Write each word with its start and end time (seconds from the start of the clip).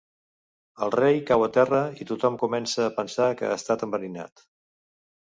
El 0.85 0.93
rei 0.93 1.17
cau 1.25 1.43
a 1.47 1.49
terra 1.57 1.81
i 2.05 2.07
tothom 2.11 2.39
comença 2.43 2.85
a 2.85 2.93
pensar 2.95 3.27
que 3.41 3.51
ha 3.51 3.59
estat 3.61 3.85
enverinat. 3.89 4.43